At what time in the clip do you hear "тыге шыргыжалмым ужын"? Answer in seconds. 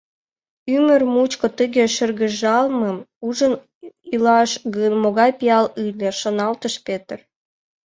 1.57-3.53